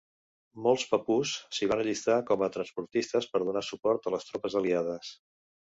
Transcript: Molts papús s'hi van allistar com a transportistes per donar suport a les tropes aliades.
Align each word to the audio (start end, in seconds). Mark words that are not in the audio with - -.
Molts 0.67 0.85
papús 0.93 1.33
s'hi 1.57 1.69
van 1.73 1.83
allistar 1.83 2.17
com 2.31 2.45
a 2.47 2.49
transportistes 2.57 3.31
per 3.35 3.45
donar 3.47 3.65
suport 3.71 4.07
a 4.13 4.17
les 4.17 4.31
tropes 4.33 4.63
aliades. 4.65 5.17